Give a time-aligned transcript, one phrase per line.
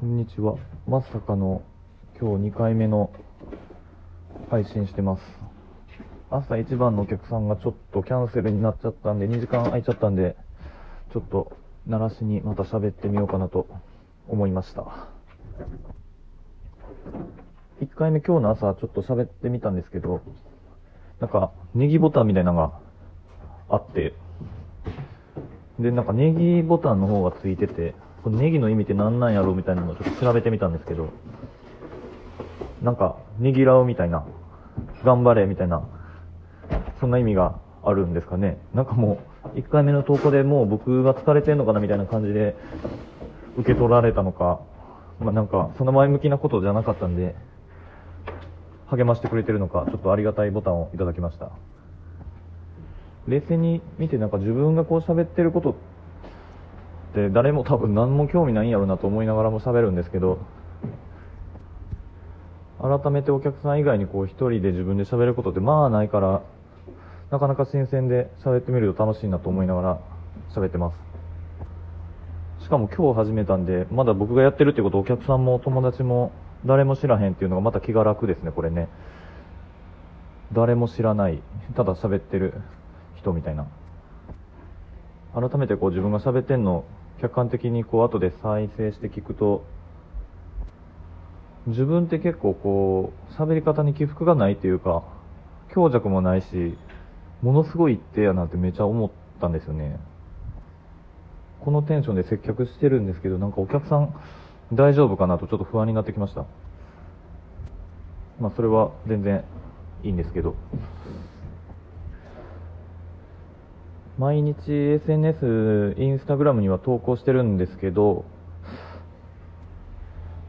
[0.00, 0.54] こんにちは。
[0.86, 1.60] まさかの
[2.20, 3.10] 今日2回目の
[4.48, 5.22] 配信してます。
[6.30, 10.36] 朝一番のお客さんがちょっとキャンセルになっちゃったんで、2時間空いちゃったんで、
[11.12, 11.50] ちょっと
[11.88, 13.66] 鳴らしにまた喋ってみようかなと
[14.28, 15.08] 思いました。
[17.80, 20.20] 1回目今日の朝ちょっと喋ってみたんですけど、
[21.18, 22.78] なんかネギボタンみたいなのが
[23.68, 24.14] あって、
[25.80, 27.96] で、なんかネギボタンの方がついてて、
[28.28, 31.08] こネギの意味って何なんやろうみたいなのをちょっと調べてみたんですけど、
[32.82, 34.24] なんか、ネギラウみたいな、
[35.04, 35.82] 頑張れみたいな、
[37.00, 38.58] そんな意味があるんですかね。
[38.74, 39.18] なんかも
[39.54, 42.54] う、1回目の投稿でもう僕が疲れてんのかなみたいな感じで
[43.56, 44.60] 受け取られたのか、
[45.18, 47.34] まあなんか、そんな前向きなことじゃなかったんで、
[48.88, 51.50] 励ましてくれてるのか、ちょっとありがたいボタンをいただきました。
[53.26, 55.76] 冷静に見てなんか自分がこう喋ってること
[57.26, 60.38] って誰も多分何も興味ないんやろうなと思いながらも喋るんですけど
[62.80, 66.42] 改めてお客さん以外にこう一人で自分で喋ることってまあないから
[67.30, 70.00] なかなか新鮮で喋ってみると楽しいなと思いながら
[70.54, 72.64] 喋ってます。
[72.64, 76.32] しかも今日始めたんでまだ僕がやってるってことお客さんも友達も
[76.64, 78.88] 誰も知らへんっていうのがまた気が楽ですねこれね。
[80.52, 81.42] 誰も知らない
[81.74, 82.54] ただ喋ってる
[83.16, 83.66] 人みたいな。
[85.34, 86.84] 改めてこう自分が喋ってんの
[87.20, 89.64] 客観的にこう後で再生して聞くと
[91.66, 95.02] 自分って結構こう喋り方に起伏がないというか
[95.74, 96.78] 強弱もないし
[97.42, 100.00] ものすごい一定やなってめちゃ思ったんですよね。
[101.60, 104.14] このテンションで接客してるんですけどなんかお客さん
[104.72, 106.46] 大丈夫かなとちょっと不安になってきました。
[108.40, 109.44] まあそれは全然
[110.04, 110.54] いいんですけど。
[114.18, 118.24] 毎日 SNS、インスタグラムには投稿してるんですけど、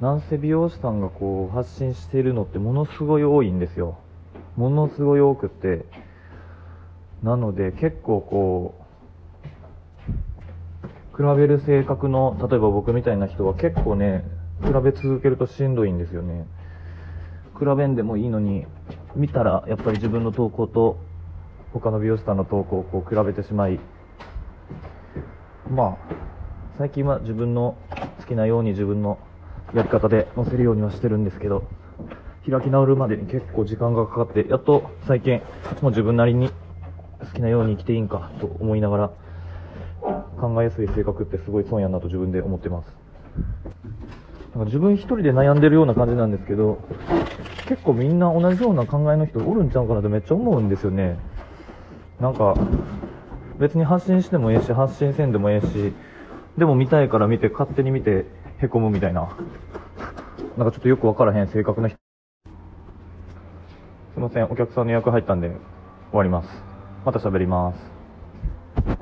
[0.00, 3.98] なんせ美容師さんがこう発信してるのってものすごい多いんですよ。
[4.56, 5.84] ものすごい多くて。
[7.24, 8.74] なので結構こ
[11.16, 14.24] う、比べる性格の、例えば僕みたいな人は結構ね、
[14.62, 16.46] 比べ続けるとしんどいんですよね。
[17.58, 18.64] 比べんでもいいのに、
[19.16, 20.98] 見たらやっぱり自分の投稿と
[21.80, 23.78] 他の美容師さんの投稿をこう比べてしまい、
[25.70, 26.14] まあ、
[26.78, 27.76] 最近は自分の
[28.18, 29.18] 好きなように自分の
[29.74, 31.64] やり方で載せるようにはしてるんですけど、
[32.48, 35.42] 開き直るまでに結構時間がかかって、やっと最近、
[35.82, 36.50] もう自分なりに
[37.20, 39.10] 好きなように生きていいんかと思いながら、
[40.40, 42.86] 考えやすい性格ってすごい損やなと自分で思ってます。
[44.54, 46.78] なんか自分一人で悩んでるような感じなんですけど、
[47.68, 51.18] 結構みんな同じような考えの人おるんちゃうかなってめっちゃ思うんですよね。
[52.20, 52.54] なんか、
[53.58, 55.92] 別に発信してもええし、発信せんでもええし、
[56.56, 58.24] でも見たいから見て、勝手に見て、
[58.58, 59.28] へこむみたいな。
[60.56, 61.98] なんかちょっとよくわからへん性格な人。
[64.14, 65.56] すいません、お客さんの予約入ったんで、終
[66.12, 66.48] わります。
[67.04, 67.95] また喋ります。